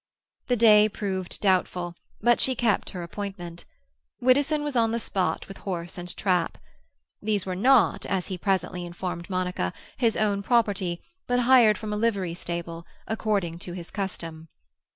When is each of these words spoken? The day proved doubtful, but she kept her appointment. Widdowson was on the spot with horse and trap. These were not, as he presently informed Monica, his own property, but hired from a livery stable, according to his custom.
The 0.47 0.55
day 0.55 0.89
proved 0.89 1.39
doubtful, 1.41 1.93
but 2.21 2.39
she 2.39 2.55
kept 2.55 2.89
her 2.89 3.03
appointment. 3.03 3.65
Widdowson 4.19 4.63
was 4.63 4.75
on 4.75 4.89
the 4.89 4.99
spot 4.99 5.47
with 5.47 5.59
horse 5.59 5.95
and 5.95 6.17
trap. 6.17 6.57
These 7.21 7.45
were 7.45 7.55
not, 7.55 8.07
as 8.07 8.25
he 8.25 8.35
presently 8.35 8.83
informed 8.83 9.29
Monica, 9.29 9.71
his 9.97 10.17
own 10.17 10.41
property, 10.41 11.03
but 11.27 11.41
hired 11.41 11.77
from 11.77 11.93
a 11.93 11.97
livery 11.97 12.33
stable, 12.33 12.83
according 13.07 13.59
to 13.59 13.73
his 13.73 13.91
custom. 13.91 14.47